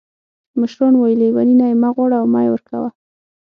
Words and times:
مشران 0.59 0.93
وایي: 0.97 1.15
لیوني 1.21 1.55
نه 1.61 1.65
یې 1.69 1.75
مه 1.81 1.89
غواړه 1.95 2.15
او 2.21 2.27
مه 2.33 2.39
یې 2.45 2.49
ورکوه. 2.51 2.89